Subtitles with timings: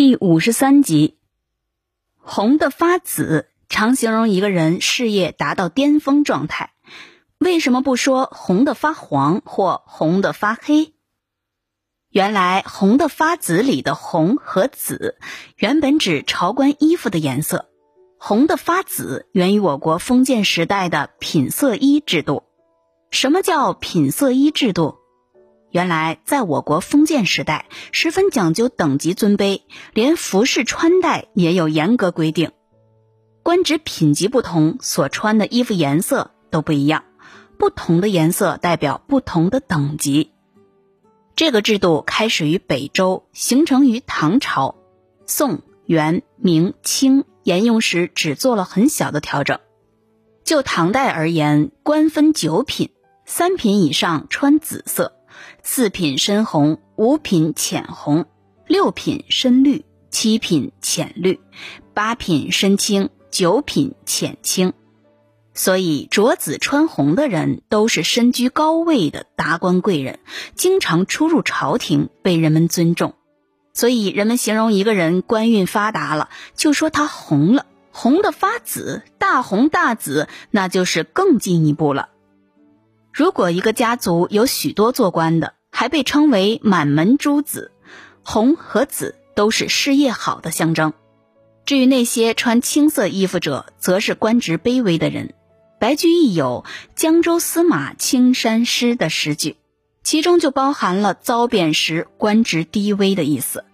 [0.00, 1.18] 第五十三集，
[2.16, 6.72] 红的发紫，常形容一个人事业达到巅峰状态。
[7.36, 10.94] 为什么不说红的发黄或红的发黑？
[12.08, 15.18] 原来红的发紫里的红和紫，
[15.56, 17.68] 原本指朝官衣服的颜色。
[18.18, 22.44] 红的发紫源于我国封建时代的品色衣制度。
[23.10, 24.99] 什么叫品色衣制度？
[25.70, 29.62] 原来，在我国封建时代，十分讲究等级尊卑，
[29.94, 32.50] 连服饰穿戴也有严格规定。
[33.42, 37.04] 官职品级不同，所穿的衣服颜色都不一样，
[37.56, 40.32] 不同的颜色代表不同的等级。
[41.36, 44.74] 这个制度开始于北周，形成于唐朝，
[45.24, 49.60] 宋、元、明、清沿用时只做了很小的调整。
[50.44, 52.90] 就唐代而言，官分九品，
[53.24, 55.14] 三品以上穿紫色。
[55.62, 58.26] 四品深红，五品浅红，
[58.66, 61.40] 六品深绿，七品浅绿，
[61.94, 64.72] 八品深青，九品浅青。
[65.52, 70.20] 所以着紫穿红的人都是身居高位的达官贵人，
[70.54, 73.14] 经常出入朝廷，被人们尊重。
[73.72, 82.08] 所以人们形容一个人官运发达了，就说他红了，红的发紫，大红大紫，那就是更进一步了。
[83.20, 87.70] 如果一个家族有许多做官的，还被称为满门朱子，
[88.24, 90.94] 红和紫都是事业好的象征。
[91.66, 95.34] 至于那些穿青色衣服者，则是官职卑微的人。
[95.78, 96.64] 白居易有
[96.96, 99.56] “江州司马青衫湿”的诗句，
[100.02, 103.66] 其中就包含了遭贬时官职低微的意思。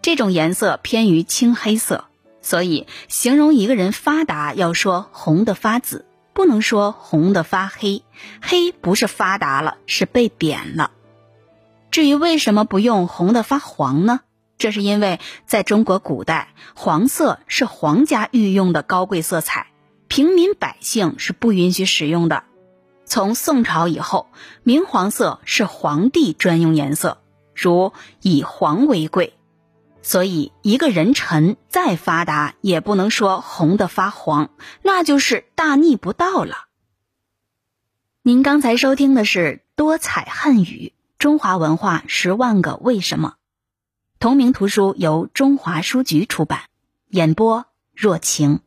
[0.00, 2.06] 这种颜色偏于青黑色，
[2.40, 6.06] 所以形容一个人发达，要说红的发紫。
[6.38, 8.04] 不能说红的发黑，
[8.40, 10.92] 黑不是发达了，是被贬了。
[11.90, 14.20] 至于为什么不用红的发黄呢？
[14.56, 19.66] 这是因为在中国古代，黄色是皇家御用的高贵色彩，
[20.06, 22.44] 平民百姓是不允许使用的。
[23.04, 24.28] 从宋朝以后，
[24.62, 27.18] 明黄色是皇帝专用颜色，
[27.52, 29.36] 如以黄为贵。
[30.08, 34.48] 所以，一个人臣再发达，也不能说红的发黄，
[34.80, 36.64] 那就是大逆不道了。
[38.22, 43.34] 您刚才收听的是多彩汉语中华文化十万个为什么，
[44.18, 46.62] 同名图书由中华书局出版，
[47.08, 48.60] 演播若晴。